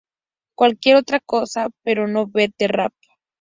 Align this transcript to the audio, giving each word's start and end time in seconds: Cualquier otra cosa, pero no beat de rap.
Cualquier 0.55 0.95
otra 0.95 1.19
cosa, 1.19 1.67
pero 1.83 2.07
no 2.07 2.25
beat 2.25 2.53
de 2.57 2.67
rap. 2.67 2.93